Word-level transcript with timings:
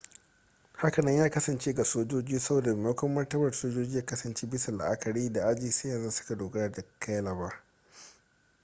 hakanan 0.73 1.15
ya 1.15 1.29
kasance 1.29 1.73
ga 1.73 1.83
sojoji 1.83 2.39
saboda 2.39 2.73
maimakon 2.73 3.11
martaba 3.13 3.51
sojoji 3.53 3.97
ya 3.97 4.05
kasance 4.05 4.47
bisa 4.47 4.71
la'akari 4.71 5.29
da 5.33 5.45
aji 5.47 5.71
sai 5.71 5.89
yanzu 5.91 6.11
suka 6.11 6.35
dogara 6.35 6.71
da 6.71 6.83
cailaber 6.99 7.63